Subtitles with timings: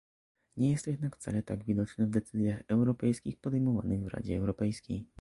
[0.57, 5.05] Nie jest to jednak wcale tak widoczne w decyzjach europejskich podejmowanych w Radzie Europejskiej